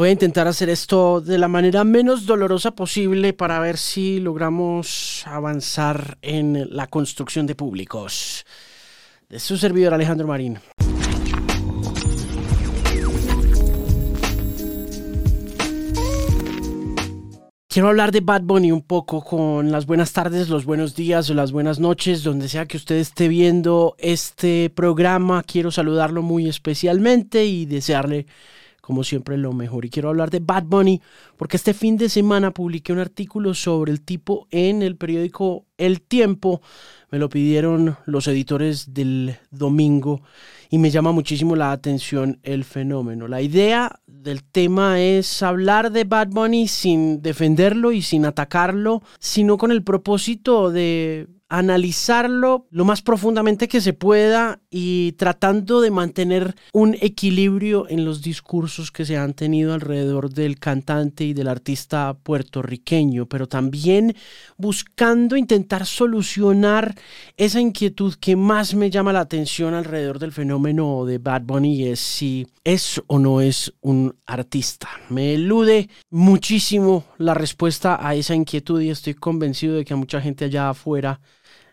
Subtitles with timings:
[0.00, 5.22] Voy a intentar hacer esto de la manera menos dolorosa posible para ver si logramos
[5.26, 8.46] avanzar en la construcción de públicos.
[9.28, 10.58] De su servidor Alejandro Marín.
[17.68, 21.34] Quiero hablar de Bad Bunny un poco con las buenas tardes, los buenos días o
[21.34, 25.42] las buenas noches, donde sea que usted esté viendo este programa.
[25.42, 28.24] Quiero saludarlo muy especialmente y desearle,
[28.90, 29.84] como siempre, lo mejor.
[29.84, 31.00] Y quiero hablar de Bad Bunny
[31.36, 36.00] porque este fin de semana publiqué un artículo sobre el tipo en el periódico El
[36.00, 36.60] Tiempo.
[37.12, 40.22] Me lo pidieron los editores del domingo
[40.70, 43.28] y me llama muchísimo la atención el fenómeno.
[43.28, 49.56] La idea del tema es hablar de Bad Bunny sin defenderlo y sin atacarlo, sino
[49.56, 56.54] con el propósito de analizarlo lo más profundamente que se pueda y tratando de mantener
[56.72, 62.16] un equilibrio en los discursos que se han tenido alrededor del cantante y del artista
[62.22, 64.14] puertorriqueño, pero también
[64.56, 66.94] buscando intentar solucionar
[67.36, 71.98] esa inquietud que más me llama la atención alrededor del fenómeno de Bad Bunny es
[71.98, 74.88] si es o no es un artista.
[75.08, 80.20] Me elude muchísimo la respuesta a esa inquietud y estoy convencido de que a mucha
[80.20, 81.20] gente allá afuera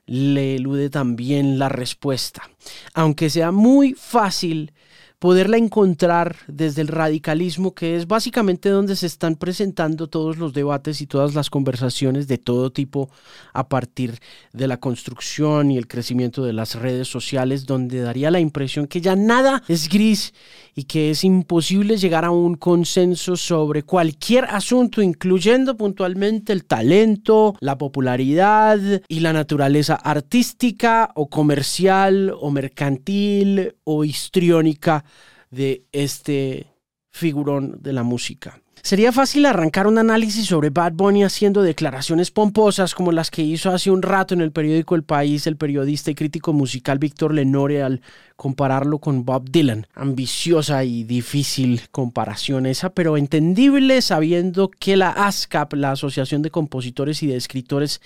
[0.08, 2.50] le elude también la respuesta.
[2.94, 4.74] Aunque sea muy fácil
[5.20, 11.02] poderla encontrar desde el radicalismo, que es básicamente donde se están presentando todos los debates
[11.02, 13.10] y todas las conversaciones de todo tipo
[13.54, 14.20] a partir
[14.54, 19.02] de la construcción y el crecimiento de las redes sociales, donde daría la impresión que
[19.02, 20.36] ya nada es gris
[20.76, 27.56] y que es imposible llegar a un consenso sobre cualquier asunto, incluyendo puntualmente el talento,
[27.60, 35.04] la popularidad y la naturaleza artística o comercial o mercantil o histriónica
[35.50, 36.68] de este
[37.12, 38.62] figurón de la música.
[38.84, 43.72] Sería fácil arrancar un análisis sobre Bad Bunny haciendo declaraciones pomposas como las que hizo
[43.72, 47.84] hace un rato en el periódico El País el periodista y crítico musical Víctor Lenore
[47.84, 48.02] al
[48.38, 49.88] compararlo con Bob Dylan.
[49.94, 57.24] Ambiciosa y difícil comparación esa, pero entendible sabiendo que la ASCAP, la Asociación de Compositores
[57.24, 58.00] y de Escritores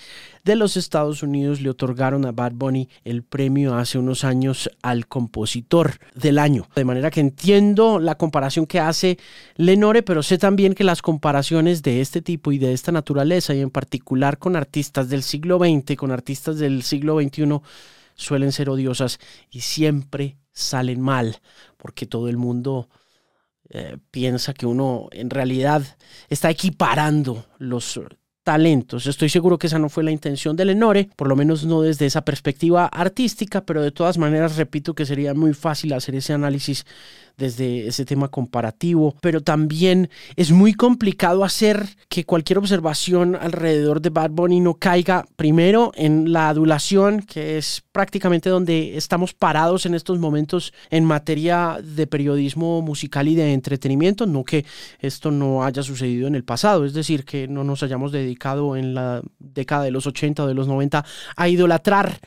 [0.44, 5.06] de los Estados Unidos, le otorgaron a Bad Bunny el premio hace unos años al
[5.06, 6.66] compositor del año.
[6.76, 9.20] De manera que entiendo la comparación que hace
[9.58, 13.60] Lenore, pero sé también que las comparaciones de este tipo y de esta naturaleza, y
[13.60, 17.60] en particular con artistas del siglo XX, con artistas del siglo XXI,
[18.22, 21.42] suelen ser odiosas y siempre salen mal,
[21.78, 22.90] porque todo el mundo
[23.70, 25.84] eh, piensa que uno en realidad
[26.30, 28.00] está equiparando los
[28.44, 29.08] talentos.
[29.08, 32.06] Estoy seguro que esa no fue la intención de Lenore, por lo menos no desde
[32.06, 36.86] esa perspectiva artística, pero de todas maneras repito que sería muy fácil hacer ese análisis
[37.38, 44.10] desde ese tema comparativo, pero también es muy complicado hacer que cualquier observación alrededor de
[44.10, 49.96] Bad Bunny no caiga primero en la adulación, que es prácticamente donde estamos parados en
[49.96, 54.66] estos momentos en materia de periodismo musical y de entretenimiento, no que
[55.00, 58.94] esto no haya sucedido en el pasado, es decir, que no nos hayamos dedicado en
[58.94, 61.06] la década de los 80 o de los 90
[61.36, 62.20] a idolatrar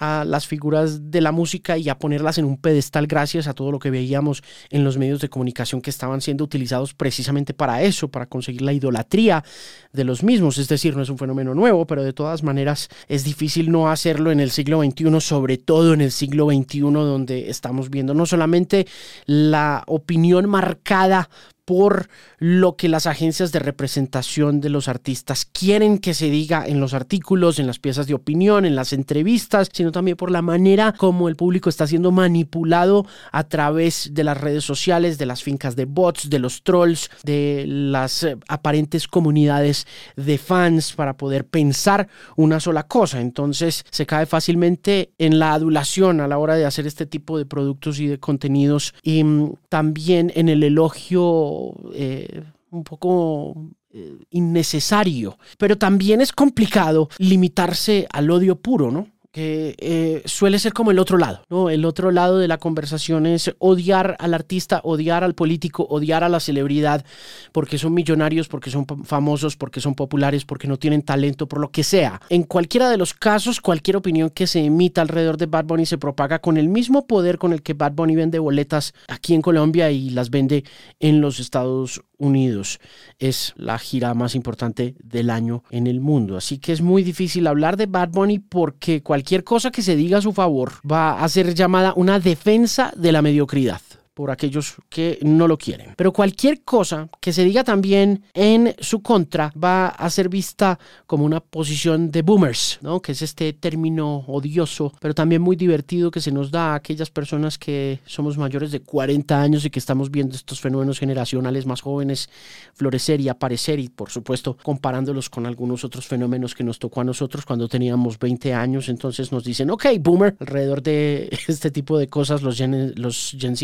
[0.00, 3.70] a las figuras de la música y a ponerlas en un pedestal gracias a todo
[3.70, 8.08] lo que veíamos en los medios de comunicación que estaban siendo utilizados precisamente para eso,
[8.08, 9.44] para conseguir la idolatría
[9.92, 10.56] de los mismos.
[10.56, 14.32] Es decir, no es un fenómeno nuevo, pero de todas maneras es difícil no hacerlo
[14.32, 18.86] en el siglo XXI, sobre todo en el siglo XXI donde estamos viendo no solamente
[19.26, 21.28] la opinión marcada
[21.70, 22.08] por
[22.38, 26.94] lo que las agencias de representación de los artistas quieren que se diga en los
[26.94, 31.28] artículos, en las piezas de opinión, en las entrevistas, sino también por la manera como
[31.28, 35.84] el público está siendo manipulado a través de las redes sociales, de las fincas de
[35.84, 42.58] bots, de los trolls, de las eh, aparentes comunidades de fans para poder pensar una
[42.58, 43.20] sola cosa.
[43.20, 47.46] Entonces se cae fácilmente en la adulación a la hora de hacer este tipo de
[47.46, 51.59] productos y de contenidos y mm, también en el elogio
[51.94, 53.54] eh, un poco
[53.92, 59.08] eh, innecesario, pero también es complicado limitarse al odio puro, ¿no?
[59.32, 61.70] Que eh, suele ser como el otro lado, ¿no?
[61.70, 66.28] El otro lado de la conversación es odiar al artista, odiar al político, odiar a
[66.28, 67.04] la celebridad,
[67.52, 71.70] porque son millonarios, porque son famosos, porque son populares, porque no tienen talento, por lo
[71.70, 72.20] que sea.
[72.28, 75.98] En cualquiera de los casos, cualquier opinión que se emita alrededor de Bad Bunny se
[75.98, 79.92] propaga con el mismo poder con el que Bad Bunny vende boletas aquí en Colombia
[79.92, 80.64] y las vende
[80.98, 82.80] en los Estados Unidos.
[83.18, 86.36] Es la gira más importante del año en el mundo.
[86.36, 90.18] Así que es muy difícil hablar de Bad Bunny porque cualquier cosa que se diga
[90.18, 93.80] a su favor va a ser llamada una defensa de la mediocridad
[94.20, 95.94] por aquellos que no lo quieren.
[95.96, 101.24] Pero cualquier cosa que se diga también en su contra va a ser vista como
[101.24, 103.00] una posición de boomers, ¿no?
[103.00, 107.08] Que es este término odioso, pero también muy divertido que se nos da a aquellas
[107.08, 111.80] personas que somos mayores de 40 años y que estamos viendo estos fenómenos generacionales más
[111.80, 112.28] jóvenes
[112.74, 117.04] florecer y aparecer y por supuesto comparándolos con algunos otros fenómenos que nos tocó a
[117.04, 122.08] nosotros cuando teníamos 20 años, entonces nos dicen, ok, boomer, alrededor de este tipo de
[122.08, 123.56] cosas, los Gen, los Gen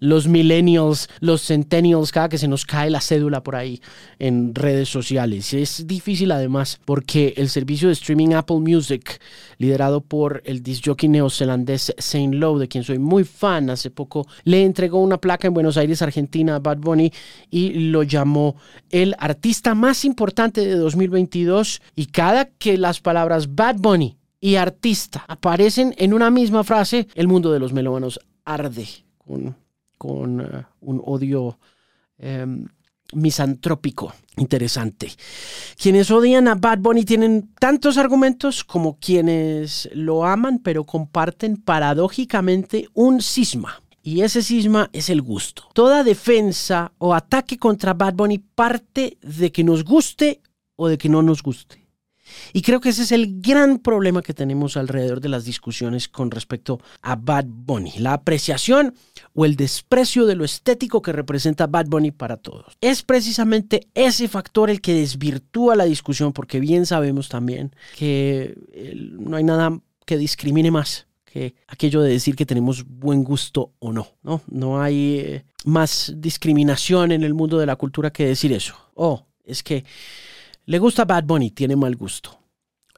[0.00, 3.80] los millennials, los centennials, cada que se nos cae la cédula por ahí
[4.18, 5.54] en redes sociales.
[5.54, 9.20] Es difícil además porque el servicio de streaming Apple Music,
[9.58, 14.64] liderado por el disjockey neozelandés Saint Lowe, de quien soy muy fan, hace poco le
[14.64, 17.12] entregó una placa en Buenos Aires, Argentina, a Bad Bunny
[17.50, 18.56] y lo llamó
[18.90, 25.24] el artista más importante de 2022 y cada que las palabras Bad Bunny y artista
[25.28, 28.86] aparecen en una misma frase, el mundo de los melómanos arde
[29.18, 29.54] con,
[30.00, 31.58] con eh, un odio
[32.16, 32.66] em,
[33.12, 35.12] misantrópico interesante.
[35.76, 42.88] Quienes odian a Bad Bunny tienen tantos argumentos como quienes lo aman, pero comparten paradójicamente
[42.94, 43.82] un cisma.
[44.02, 45.64] Y ese cisma es el gusto.
[45.74, 50.40] Toda defensa o ataque contra Bad Bunny parte de que nos guste
[50.76, 51.89] o de que no nos guste.
[52.52, 56.30] Y creo que ese es el gran problema que tenemos alrededor de las discusiones con
[56.30, 58.94] respecto a Bad Bunny, la apreciación
[59.34, 62.76] o el desprecio de lo estético que representa Bad Bunny para todos.
[62.80, 68.56] Es precisamente ese factor el que desvirtúa la discusión porque bien sabemos también que
[69.18, 73.92] no hay nada que discrimine más que aquello de decir que tenemos buen gusto o
[73.92, 74.42] no, ¿no?
[74.50, 78.74] No hay eh, más discriminación en el mundo de la cultura que decir eso.
[78.94, 79.84] Oh, es que
[80.70, 82.38] le gusta Bad Bunny, tiene mal gusto.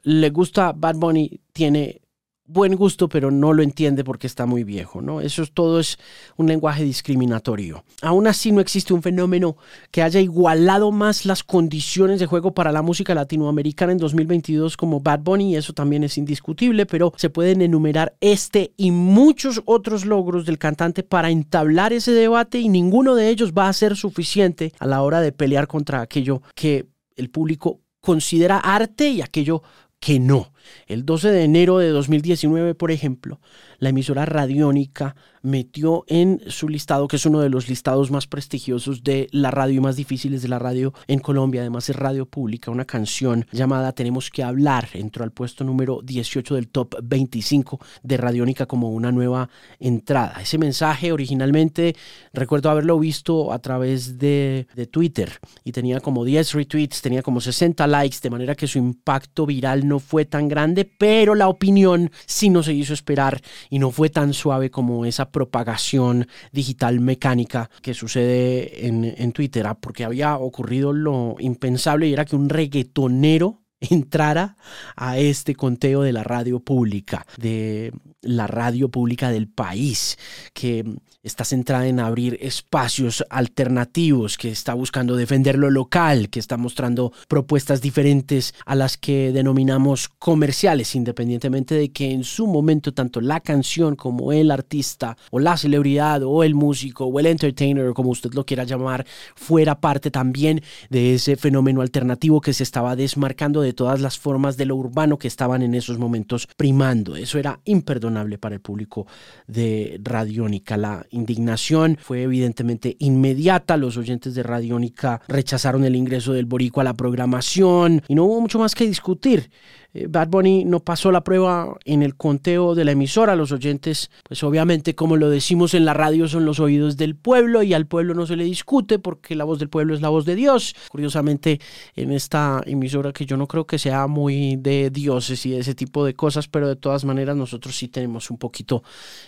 [0.03, 2.01] Le gusta Bad Bunny, tiene
[2.45, 5.21] buen gusto, pero no lo entiende porque está muy viejo, ¿no?
[5.21, 5.97] Eso todo es
[6.37, 7.83] un lenguaje discriminatorio.
[8.03, 9.57] Aún así no existe un fenómeno
[9.89, 14.99] que haya igualado más las condiciones de juego para la música latinoamericana en 2022 como
[14.99, 20.05] Bad Bunny, y eso también es indiscutible, pero se pueden enumerar este y muchos otros
[20.05, 24.73] logros del cantante para entablar ese debate y ninguno de ellos va a ser suficiente
[24.77, 29.63] a la hora de pelear contra aquello que el público considera arte y aquello
[29.99, 30.52] que no.
[30.87, 33.39] El 12 de enero de 2019, por ejemplo,
[33.79, 39.03] la emisora radiónica metió en su listado, que es uno de los listados más prestigiosos
[39.03, 42.71] de la radio y más difíciles de la radio en Colombia, además es radio pública,
[42.71, 48.17] una canción llamada Tenemos que hablar, entró al puesto número 18 del top 25 de
[48.17, 49.49] Radiónica como una nueva
[49.79, 50.35] entrada.
[50.41, 51.95] Ese mensaje originalmente
[52.31, 57.85] recuerdo haberlo visto a través de, Twitter y tenía como 10 retweets, tenía como 60
[57.87, 62.49] likes, de manera que su impacto viral no fue tan grande, pero la opinión sí
[62.49, 67.95] no se hizo esperar y no fue tan suave como esa propagación digital mecánica que
[67.95, 73.63] sucede en, en Twitter, ah, porque había ocurrido lo impensable y era que un reggaetonero
[73.79, 74.55] entrara
[74.95, 77.91] a este conteo de la radio pública, de
[78.23, 80.17] la radio pública del país,
[80.53, 80.83] que
[81.23, 87.13] está centrada en abrir espacios alternativos, que está buscando defender lo local, que está mostrando
[87.29, 93.39] propuestas diferentes a las que denominamos comerciales, independientemente de que en su momento tanto la
[93.39, 98.33] canción como el artista o la celebridad o el músico o el entertainer, como usted
[98.33, 99.05] lo quiera llamar,
[99.35, 104.57] fuera parte también de ese fenómeno alternativo que se estaba desmarcando de todas las formas
[104.57, 107.15] de lo urbano que estaban en esos momentos primando.
[107.15, 109.07] Eso era imperdonable para el público
[109.47, 110.77] de Radiónica.
[110.77, 113.77] La indignación fue evidentemente inmediata.
[113.77, 118.41] Los oyentes de Radiónica rechazaron el ingreso del Boricua a la programación y no hubo
[118.41, 119.49] mucho más que discutir.
[119.93, 123.35] Eh, Bad Bunny no pasó la prueba en el conteo de la emisora.
[123.35, 127.63] Los oyentes, pues obviamente, como lo decimos en la radio, son los oídos del pueblo
[127.63, 130.25] y al pueblo no se le discute porque la voz del pueblo es la voz
[130.25, 130.75] de Dios.
[130.89, 131.59] Curiosamente,
[131.95, 135.75] en esta emisora que yo no creo que sea muy de dioses y de ese
[135.75, 138.83] tipo de cosas, pero de todas maneras nosotros sí tenemos un poquito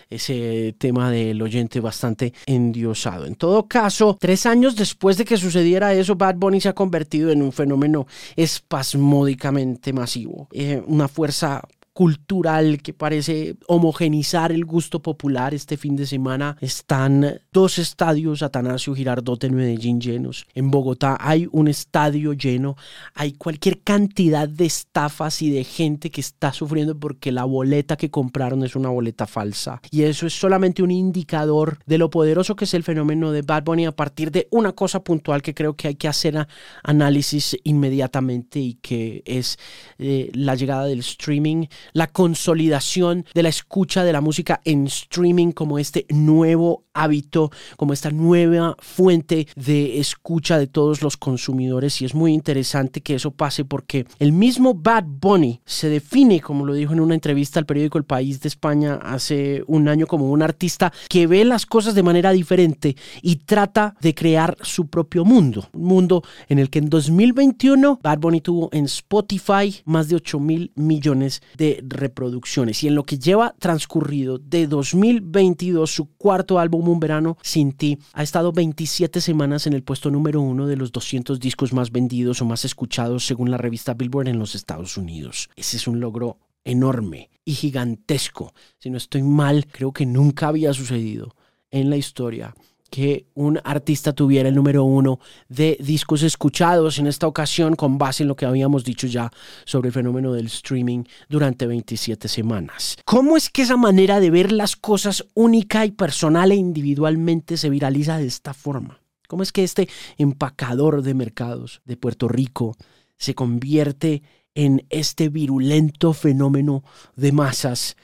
[0.10, 3.26] ese tema del oyente bastante endiosado.
[3.26, 7.32] En todo caso, tres años después de que sucediera eso, Bad Bunny se ha convertido
[7.32, 10.48] en un fenómeno espasmódicamente masivo.
[10.58, 11.62] Eh, una fuerza
[11.96, 15.54] cultural que parece homogenizar el gusto popular.
[15.54, 20.46] Este fin de semana están dos estadios Atanasio Girardot en Medellín llenos.
[20.56, 22.76] En Bogotá hay un estadio lleno.
[23.14, 28.12] Hay cualquier cantidad de estafas y de gente que está sufriendo porque la boleta que
[28.12, 29.80] compraron es una boleta falsa.
[29.90, 33.64] Y eso es solamente un indicador de lo poderoso que es el fenómeno de Bad
[33.64, 36.46] Bunny a partir de una cosa puntual que creo que hay que hacer
[36.84, 39.58] análisis inmediatamente y que es
[39.98, 45.52] eh, la llegada del streaming la consolidación de la escucha de la música en streaming
[45.52, 52.02] como este nuevo hábito, como esta nueva fuente de escucha de todos los consumidores.
[52.02, 56.66] Y es muy interesante que eso pase porque el mismo Bad Bunny se define, como
[56.66, 60.32] lo dijo en una entrevista al periódico El País de España hace un año, como
[60.32, 65.26] un artista que ve las cosas de manera diferente y trata de crear su propio
[65.26, 70.16] mundo, un mundo en el que en 2021 Bad Bunny tuvo en Spotify más de
[70.16, 76.60] 8 mil millones de reproducciones y en lo que lleva transcurrido de 2022 su cuarto
[76.60, 80.78] álbum un verano sin ti ha estado 27 semanas en el puesto número uno de
[80.78, 84.98] los 200 discos más vendidos o más escuchados según la revista Billboard en los Estados
[84.98, 85.50] Unidos.
[85.56, 88.54] Ese es un logro enorme y gigantesco.
[88.78, 91.36] Si no estoy mal, creo que nunca había sucedido
[91.72, 92.56] en la historia
[92.96, 98.24] que un artista tuviera el número uno de discos escuchados en esta ocasión con base
[98.24, 99.30] en lo que habíamos dicho ya
[99.66, 102.96] sobre el fenómeno del streaming durante 27 semanas.
[103.04, 107.70] ¿Cómo es que esa manera de ver las cosas única y personal e individualmente se
[107.70, 109.02] viraliza de esta forma?
[109.28, 112.78] ¿Cómo es que este empacador de mercados de Puerto Rico
[113.18, 114.24] se convierte
[114.54, 116.86] en este virulento fenómeno
[117.18, 117.98] de masas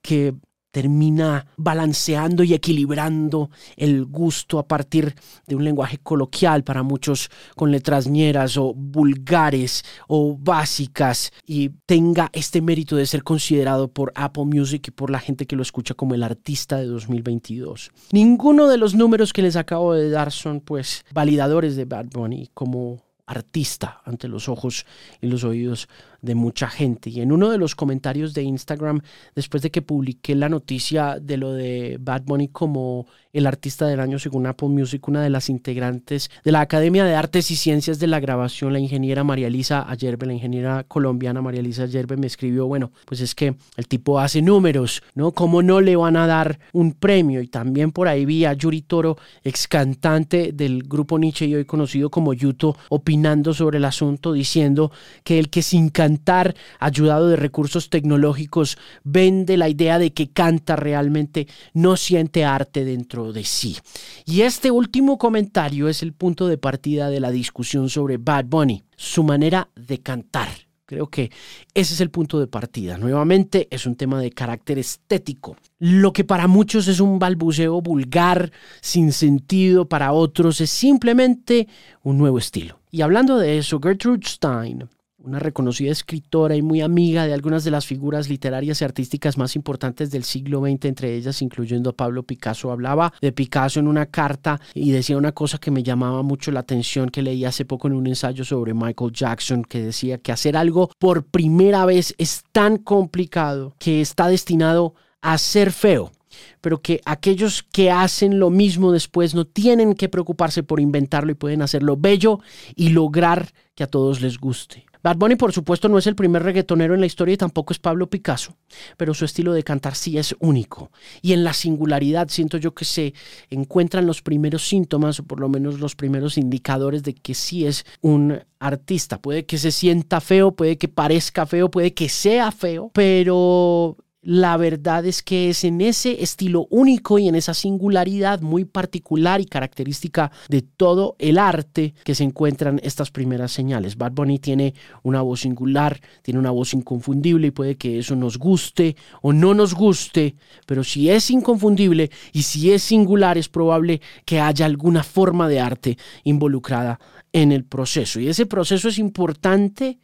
[0.00, 0.36] que
[0.70, 5.14] termina balanceando y equilibrando el gusto a partir
[5.46, 12.30] de un lenguaje coloquial para muchos con letras ñeras o vulgares o básicas y tenga
[12.32, 15.94] este mérito de ser considerado por Apple Music y por la gente que lo escucha
[15.94, 17.90] como el artista de 2022.
[18.12, 22.50] Ninguno de los números que les acabo de dar son pues validadores de Bad Bunny
[22.54, 24.86] como artista ante los ojos
[25.20, 25.88] y los oídos
[26.20, 27.10] de mucha gente.
[27.10, 29.00] Y en uno de los comentarios de Instagram,
[29.34, 34.00] después de que publiqué la noticia de lo de Bad Bunny como el artista del
[34.00, 37.98] año según Apple Music, una de las integrantes de la Academia de Artes y Ciencias
[37.98, 42.26] de la Grabación, la ingeniera María Elisa Ayerbe, la ingeniera colombiana María Elisa Ayerbe, me
[42.26, 45.32] escribió, bueno, pues es que el tipo hace números, ¿no?
[45.32, 47.40] ¿Cómo no le van a dar un premio?
[47.40, 51.64] Y también por ahí vi a Yuri Toro, ex cantante del grupo Nietzsche y hoy
[51.64, 54.90] conocido como Yuto, opinando sobre el asunto, diciendo
[55.22, 60.74] que el que sin cantar, ayudado de recursos tecnológicos, vende la idea de que canta
[60.74, 63.76] realmente, no siente arte dentro de sí.
[64.24, 68.84] Y este último comentario es el punto de partida de la discusión sobre Bad Bunny,
[68.96, 70.48] su manera de cantar.
[70.86, 71.30] Creo que
[71.74, 72.96] ese es el punto de partida.
[72.96, 75.54] Nuevamente es un tema de carácter estético.
[75.78, 78.50] Lo que para muchos es un balbuceo vulgar,
[78.80, 81.68] sin sentido, para otros es simplemente
[82.02, 82.80] un nuevo estilo.
[82.90, 84.88] Y hablando de eso, Gertrude Stein
[85.18, 89.56] una reconocida escritora y muy amiga de algunas de las figuras literarias y artísticas más
[89.56, 92.70] importantes del siglo XX, entre ellas incluyendo a Pablo Picasso.
[92.70, 96.60] Hablaba de Picasso en una carta y decía una cosa que me llamaba mucho la
[96.60, 100.56] atención que leí hace poco en un ensayo sobre Michael Jackson, que decía que hacer
[100.56, 106.12] algo por primera vez es tan complicado que está destinado a ser feo
[106.60, 111.34] pero que aquellos que hacen lo mismo después no tienen que preocuparse por inventarlo y
[111.34, 112.40] pueden hacerlo bello
[112.76, 114.87] y lograr que a todos les guste.
[115.02, 117.78] Bad Bunny, por supuesto, no es el primer reggaetonero en la historia y tampoco es
[117.78, 118.56] Pablo Picasso,
[118.96, 120.90] pero su estilo de cantar sí es único.
[121.22, 123.14] Y en la singularidad siento yo que se
[123.50, 127.84] encuentran los primeros síntomas, o por lo menos los primeros indicadores de que sí es
[128.00, 129.20] un artista.
[129.20, 134.56] Puede que se sienta feo, puede que parezca feo, puede que sea feo, pero la
[134.56, 139.46] verdad es que es en ese estilo único y en esa singularidad muy particular y
[139.46, 143.96] característica de todo el arte que se encuentran estas primeras señales.
[143.96, 148.38] Bad Bunny tiene una voz singular, tiene una voz inconfundible y puede que eso nos
[148.38, 150.34] guste o no nos guste,
[150.66, 155.60] pero si es inconfundible y si es singular es probable que haya alguna forma de
[155.60, 156.98] arte involucrada
[157.32, 158.18] en el proceso.
[158.18, 160.00] Y ese proceso es importante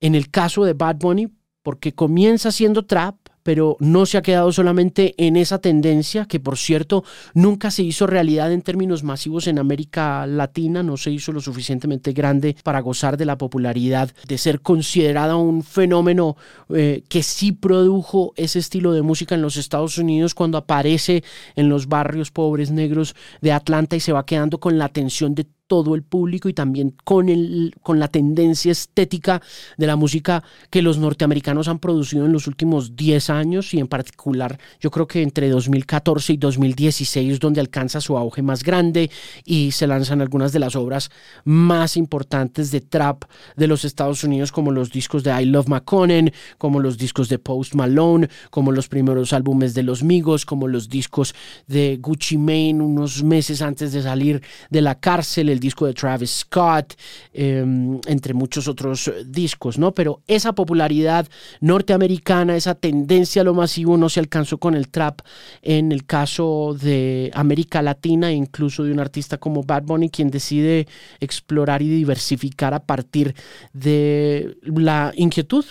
[0.00, 1.28] en el caso de Bad Bunny
[1.62, 6.58] porque comienza siendo trap, pero no se ha quedado solamente en esa tendencia, que por
[6.58, 11.40] cierto nunca se hizo realidad en términos masivos en América Latina, no se hizo lo
[11.40, 16.36] suficientemente grande para gozar de la popularidad, de ser considerada un fenómeno
[16.70, 21.22] eh, que sí produjo ese estilo de música en los Estados Unidos cuando aparece
[21.56, 25.46] en los barrios pobres negros de Atlanta y se va quedando con la atención de
[25.72, 29.40] todo el público y también con, el, con la tendencia estética
[29.78, 33.88] de la música que los norteamericanos han producido en los últimos 10 años y en
[33.88, 39.10] particular yo creo que entre 2014 y 2016 donde alcanza su auge más grande
[39.46, 41.08] y se lanzan algunas de las obras
[41.46, 43.24] más importantes de trap
[43.56, 47.38] de los Estados Unidos como los discos de I Love McConnen, como los discos de
[47.38, 51.34] Post Malone, como los primeros álbumes de Los Migos, como los discos
[51.66, 56.30] de Gucci Mane unos meses antes de salir de la cárcel, el disco de Travis
[56.30, 56.94] Scott,
[57.32, 59.92] em, entre muchos otros discos, ¿no?
[59.92, 61.26] Pero esa popularidad
[61.60, 65.20] norteamericana, esa tendencia a lo masivo no se alcanzó con el trap
[65.62, 70.30] en el caso de América Latina e incluso de un artista como Bad Bunny, quien
[70.30, 70.86] decide
[71.20, 73.34] explorar y diversificar a partir
[73.72, 75.64] de la inquietud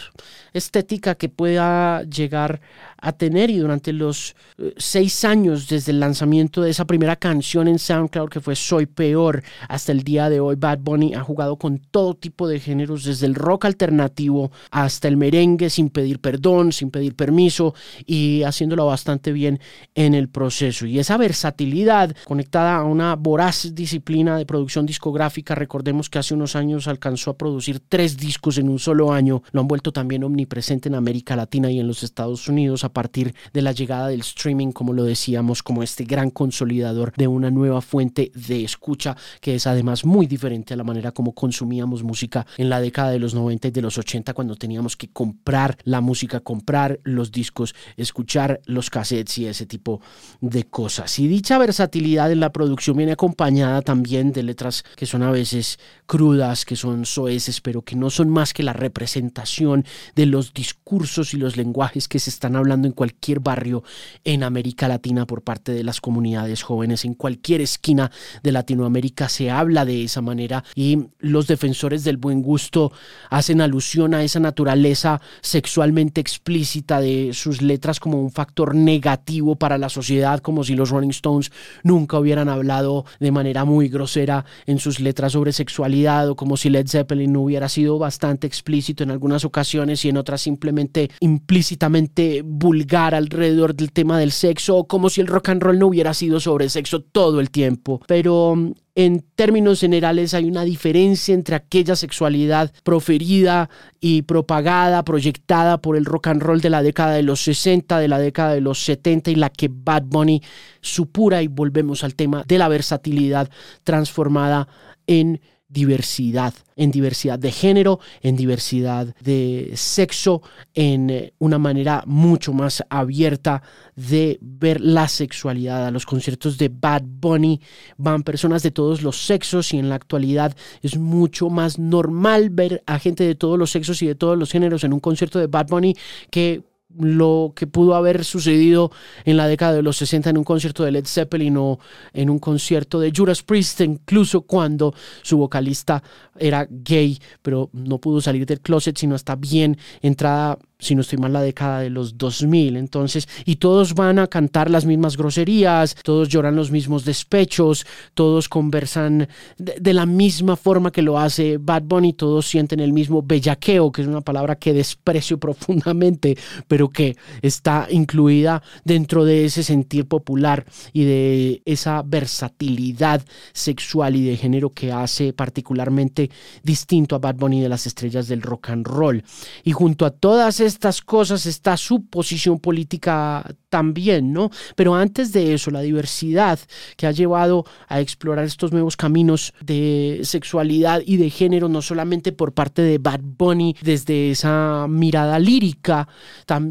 [0.53, 2.62] estética que pueda llegar
[3.01, 7.67] a tener y durante los eh, seis años desde el lanzamiento de esa primera canción
[7.67, 9.43] en SoundCloud que fue Soy Peor
[9.81, 13.25] hasta el día de hoy Bad Bunny ha jugado con todo tipo de géneros desde
[13.25, 17.73] el rock alternativo hasta el merengue sin pedir perdón, sin pedir permiso
[18.05, 19.59] y haciéndolo bastante bien
[19.95, 20.85] en el proceso.
[20.85, 26.55] Y esa versatilidad conectada a una voraz disciplina de producción discográfica recordemos que hace unos
[26.55, 30.89] años alcanzó a producir tres discos en un solo año lo han vuelto también omnipresente
[30.89, 34.73] en América Latina y en los Estados Unidos a partir de la llegada del streaming,
[34.73, 39.60] como lo decíamos, como este gran consolidador de una nueva fuente de escucha que es
[39.67, 43.67] además muy diferente a la manera como consumíamos música en la década de los 90
[43.67, 48.89] y de los 80 cuando teníamos que comprar la música, comprar los discos, escuchar los
[48.89, 50.01] cassettes y ese tipo
[50.39, 51.19] de cosas.
[51.19, 55.79] Y dicha versatilidad en la producción viene acompañada también de letras que son a veces
[56.05, 61.33] crudas, que son soeces, pero que no son más que la representación de los discursos
[61.33, 63.83] y los lenguajes que se están hablando en cualquier barrio
[64.23, 67.05] en América Latina por parte de las comunidades jóvenes.
[67.05, 68.11] En cualquier esquina
[68.43, 72.91] de Latinoamérica se habla de esa manera y los defensores del buen gusto
[73.29, 79.77] hacen alusión a esa naturaleza sexualmente explícita de sus letras como un factor negativo para
[79.77, 81.51] la sociedad, como si los Rolling Stones
[81.84, 86.70] nunca hubieran hablado de manera muy grosera en sus letras sobre sexualidad o como si
[86.70, 92.41] Led Zeppelin no hubiera sido bastante explícito en algunas ocasiones y en otras simplemente implícitamente
[92.43, 96.39] vulgar alrededor del tema del sexo, como si el rock and roll no hubiera sido
[96.39, 98.01] sobre sexo todo el tiempo.
[98.08, 98.55] Pero
[98.95, 103.69] en términos generales hay una diferencia entre aquella sexualidad proferida
[104.00, 108.07] y propagada, proyectada por el rock and roll de la década de los 60, de
[108.07, 110.41] la década de los 70 y la que Bad Bunny
[110.81, 113.50] supura y volvemos al tema de la versatilidad
[113.83, 114.67] transformada
[115.07, 120.41] en diversidad, en diversidad de género, en diversidad de sexo,
[120.74, 123.63] en eh, una manera mucho más abierta
[123.96, 125.87] de ver la sexualidad.
[125.87, 127.61] A los conciertos de Bad Bunny
[127.98, 132.83] van personas de todos los sexos y en la actualidad es mucho más normal ver
[132.85, 135.48] a gente de todos los sexos y de todos los géneros en un concierto de
[135.48, 135.96] Bad Bunny
[136.29, 136.63] que
[136.99, 138.91] lo que pudo haber sucedido
[139.25, 141.79] en la década de los 60 en un concierto de Led Zeppelin o
[142.13, 146.03] en un concierto de Judas Priest, incluso cuando su vocalista
[146.37, 151.19] era gay, pero no pudo salir del closet sino hasta bien entrada si no estoy
[151.19, 152.75] mal, la década de los 2000.
[152.75, 158.49] Entonces, y todos van a cantar las mismas groserías, todos lloran los mismos despechos, todos
[158.49, 163.91] conversan de, la misma forma que lo hace Bad Bunny, todos sienten el mismo bellaqueo,
[163.91, 166.35] que es una palabra que desprecio profundamente,
[166.67, 174.24] pero que está incluida dentro de ese sentir popular y de esa versatilidad sexual y
[174.24, 176.29] de género que hace particularmente
[176.63, 179.24] distinto a Bad Bunny de las estrellas del rock and roll.
[179.63, 184.51] Y junto a todas estas cosas está su posición política también, ¿no?
[184.75, 186.59] Pero antes de eso, la diversidad
[186.98, 192.31] que ha llevado a explorar estos nuevos caminos de sexualidad y de género, no solamente
[192.31, 196.07] por parte de Bad Bunny, desde esa mirada lírica,
[196.46, 196.71] también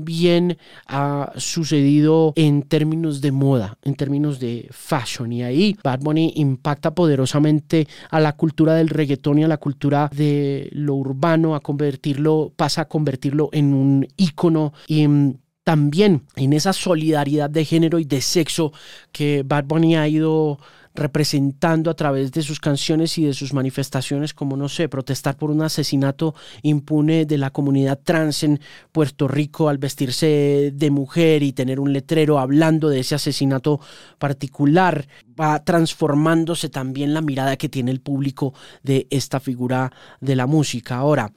[0.87, 5.33] ha sucedido en términos de moda, en términos de fashion.
[5.33, 10.11] Y ahí Bad Bunny impacta poderosamente a la cultura del reggaetón y a la cultura
[10.15, 15.35] de lo urbano, a convertirlo, pasa a convertirlo en un ícono y mm,
[15.65, 18.73] también en esa solidaridad de género y de sexo
[19.13, 20.59] que Bad Bunny ha ido
[20.94, 25.50] representando a través de sus canciones y de sus manifestaciones, como no sé, protestar por
[25.50, 28.61] un asesinato impune de la comunidad trans en
[28.92, 33.81] Puerto Rico al vestirse de mujer y tener un letrero hablando de ese asesinato
[34.18, 35.07] particular,
[35.40, 40.96] va transformándose también la mirada que tiene el público de esta figura de la música.
[40.96, 41.33] Ahora,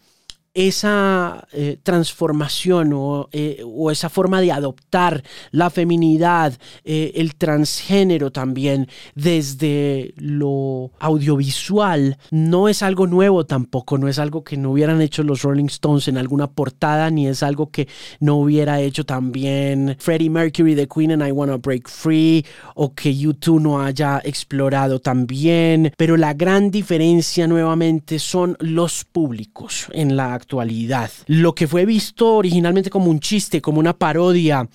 [0.54, 2.94] esa eh, transformación
[3.32, 12.18] eh, o, esa forma de adoptar la feminidad, eh, el transgénero también desde lo audiovisual,
[12.30, 16.08] no es algo nuevo tampoco, no es algo que no hubieran hecho los Rolling Stones
[16.08, 17.88] en alguna portada, ni es algo que
[18.20, 23.16] no hubiera hecho también Freddie Mercury de Queen and I Wanna Break Free, o que
[23.16, 30.43] YouTube no haya explorado también, pero la gran diferencia nuevamente son los públicos en la
[30.44, 31.10] actualidad.
[31.28, 34.68] Lo que fue visto originalmente como un chiste, como una parodia,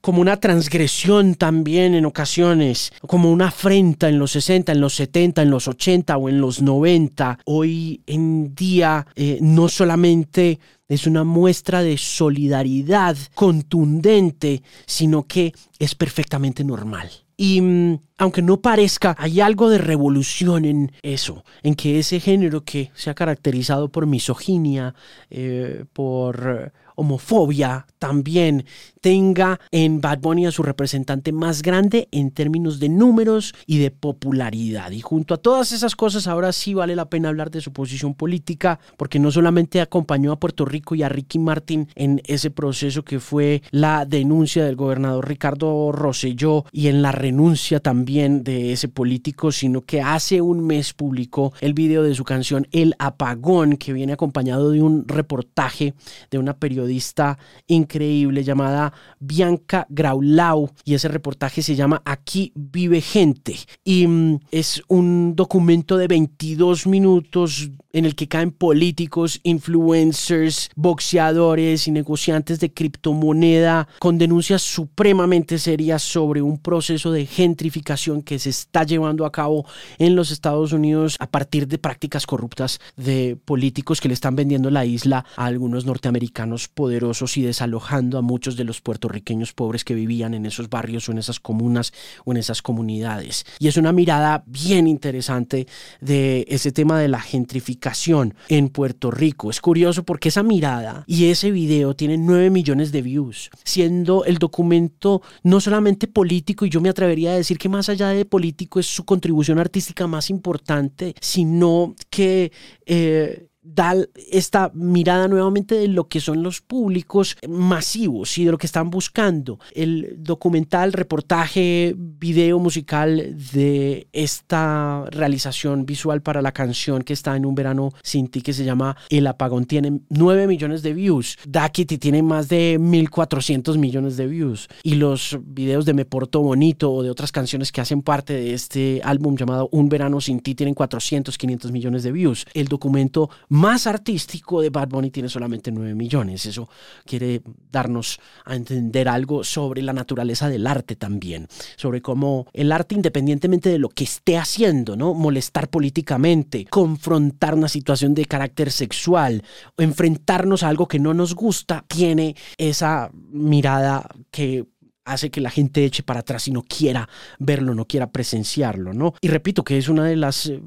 [0.00, 5.42] como una transgresión también en ocasiones, como una afrenta en los 60, en los 70,
[5.42, 10.58] en los 80 o en los 90, hoy en día eh, no solamente
[10.88, 17.25] es una muestra de solidaridad contundente, sino que es perfectamente normal.
[17.36, 22.64] Y mm, aunque no parezca, hay algo de revolución en eso, en que ese género
[22.64, 24.94] que se ha caracterizado por misoginia,
[25.30, 28.64] eh, por homofobia también
[29.06, 33.92] tenga en Bad Bunny a su representante más grande en términos de números y de
[33.92, 34.90] popularidad.
[34.90, 38.14] Y junto a todas esas cosas, ahora sí vale la pena hablar de su posición
[38.14, 43.04] política, porque no solamente acompañó a Puerto Rico y a Ricky Martin en ese proceso
[43.04, 48.88] que fue la denuncia del gobernador Ricardo Rosselló y en la renuncia también de ese
[48.88, 53.92] político, sino que hace un mes publicó el video de su canción El Apagón, que
[53.92, 55.94] viene acompañado de un reportaje
[56.28, 57.38] de una periodista
[57.68, 63.56] increíble llamada Bianca Graulau y ese reportaje se llama Aquí vive gente.
[63.84, 71.88] Y mm, es un documento de 22 minutos en el que caen políticos, influencers, boxeadores
[71.88, 78.50] y negociantes de criptomoneda con denuncias supremamente serias sobre un proceso de gentrificación que se
[78.50, 79.64] está llevando a cabo
[79.98, 84.70] en los Estados Unidos a partir de prácticas corruptas de políticos que le están vendiendo
[84.70, 89.94] la isla a algunos norteamericanos poderosos y desalojando a muchos de los puertorriqueños pobres que
[89.94, 91.92] vivían en esos barrios o en esas comunas
[92.24, 93.44] o en esas comunidades.
[93.58, 95.66] Y es una mirada bien interesante
[96.00, 99.50] de ese tema de la gentrificación en Puerto Rico.
[99.50, 104.38] Es curioso porque esa mirada y ese video tienen 9 millones de views, siendo el
[104.38, 108.80] documento no solamente político, y yo me atrevería a decir que más allá de político
[108.80, 112.52] es su contribución artística más importante, sino que...
[112.86, 113.94] Eh, da
[114.30, 118.90] esta mirada nuevamente de lo que son los públicos masivos y de lo que están
[118.90, 119.58] buscando.
[119.74, 127.46] El documental, reportaje, video musical de esta realización visual para la canción que está en
[127.46, 131.38] un verano sin ti que se llama El Apagón tiene 9 millones de views.
[131.46, 134.68] Dakity tiene más de 1400 millones de views.
[134.82, 138.54] Y los videos de Me Porto Bonito o de otras canciones que hacen parte de
[138.54, 142.46] este álbum llamado Un verano sin ti tienen 400, 500 millones de views.
[142.54, 146.46] El documento más artístico de Bad Bunny tiene solamente 9 millones.
[146.46, 146.68] Eso
[147.04, 147.42] quiere
[147.72, 153.70] darnos a entender algo sobre la naturaleza del arte también, sobre cómo el arte, independientemente
[153.70, 155.14] de lo que esté haciendo, ¿no?
[155.14, 159.42] Molestar políticamente, confrontar una situación de carácter sexual,
[159.78, 164.66] enfrentarnos a algo que no nos gusta, tiene esa mirada que
[165.06, 169.14] hace que la gente eche para atrás y no quiera verlo, no quiera presenciarlo, ¿no?
[169.20, 170.60] Y repito que es una de las eh,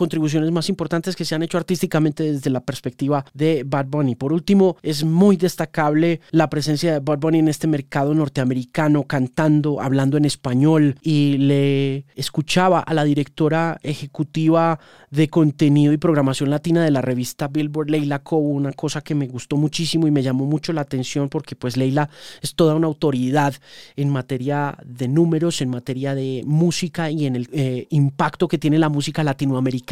[0.00, 4.14] contribuciones más importantes que se han hecho artísticamente desde la perspectiva de Bad Bunny.
[4.14, 9.78] Por último, es muy destacable la presencia de Bad Bunny en este mercado norteamericano, cantando,
[9.82, 16.82] hablando en español y le escuchaba a la directora ejecutiva de contenido y programación latina
[16.82, 20.46] de la revista Billboard, Leila Cobo, una cosa que me gustó muchísimo y me llamó
[20.46, 22.08] mucho la atención porque pues Leila
[22.40, 23.52] es toda una autoridad
[23.96, 28.78] en materia de números, en materia de música y en el eh, impacto que tiene
[28.78, 29.89] la música latinoamericana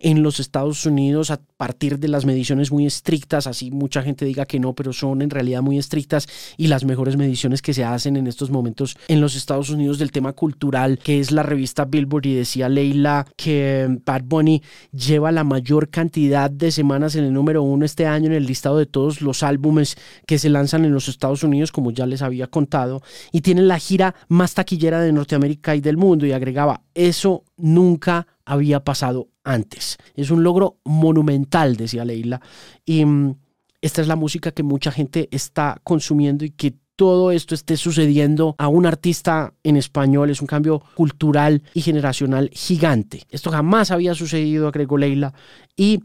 [0.00, 4.46] en los Estados Unidos a partir de las mediciones muy estrictas, así mucha gente diga
[4.46, 6.26] que no, pero son en realidad muy estrictas
[6.56, 10.12] y las mejores mediciones que se hacen en estos momentos en los Estados Unidos del
[10.12, 15.44] tema cultural, que es la revista Billboard y decía Leila que Bad Bunny lleva la
[15.44, 19.20] mayor cantidad de semanas en el número uno este año en el listado de todos
[19.20, 23.02] los álbumes que se lanzan en los Estados Unidos, como ya les había contado,
[23.32, 28.26] y tiene la gira más taquillera de Norteamérica y del mundo y agregaba, eso nunca
[28.44, 29.98] había pasado antes.
[30.14, 32.40] Es un logro monumental, decía Leila.
[32.84, 33.36] Y mm,
[33.80, 38.54] esta es la música que mucha gente está consumiendo y que todo esto esté sucediendo
[38.58, 43.24] a un artista en español es un cambio cultural y generacional gigante.
[43.30, 45.34] Esto jamás había sucedido, agregó Leila,
[45.76, 46.00] y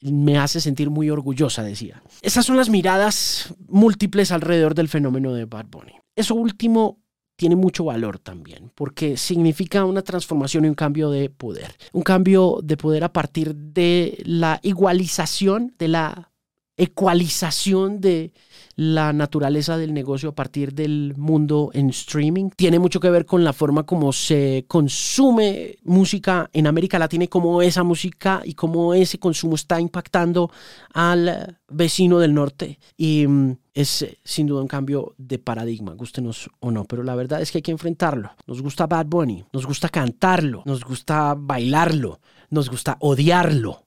[0.00, 2.02] me hace sentir muy orgullosa, decía.
[2.22, 5.92] Esas son las miradas múltiples alrededor del fenómeno de Bad Bunny.
[6.16, 6.98] Eso último
[7.40, 11.74] tiene mucho valor también, porque significa una transformación y un cambio de poder.
[11.94, 16.30] Un cambio de poder a partir de la igualización, de la
[16.76, 18.34] ecualización de
[18.76, 22.50] la naturaleza del negocio a partir del mundo en streaming.
[22.56, 27.28] Tiene mucho que ver con la forma como se consume música en América Latina y
[27.28, 30.50] cómo esa música y cómo ese consumo está impactando
[30.92, 32.78] al vecino del norte.
[32.98, 37.14] Y mm, es eh, sin duda un cambio de paradigma, gustenos o no, pero la
[37.14, 38.32] verdad es que hay que enfrentarlo.
[38.46, 43.84] Nos gusta Bad Bunny, nos gusta cantarlo, nos gusta bailarlo, nos gusta odiarlo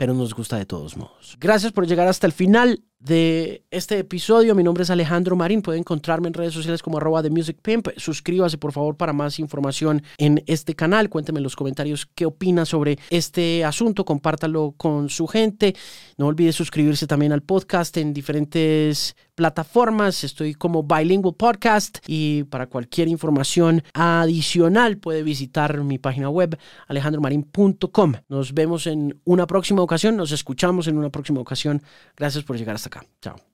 [0.00, 1.36] pero nos gusta de todos modos.
[1.38, 4.54] Gracias por llegar hasta el final de este episodio.
[4.54, 5.62] Mi nombre es Alejandro Marín.
[5.62, 7.58] Puede encontrarme en redes sociales como arroba de Music.
[7.96, 11.08] Suscríbase por favor para más información en este canal.
[11.08, 14.04] Cuénteme en los comentarios qué opina sobre este asunto.
[14.04, 15.74] Compártalo con su gente.
[16.18, 20.22] No olvide suscribirse también al podcast en diferentes plataformas.
[20.22, 28.12] Estoy como Bilingual Podcast y para cualquier información adicional puede visitar mi página web alejandromarin.com.
[28.28, 30.18] Nos vemos en una próxima ocasión.
[30.18, 31.82] Nos escuchamos en una próxima ocasión.
[32.18, 33.06] Gracias por llegar hasta acá.
[33.22, 33.49] Chao.